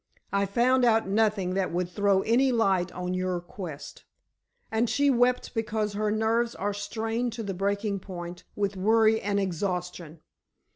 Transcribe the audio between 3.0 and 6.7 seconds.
your quest, and she wept because her nerves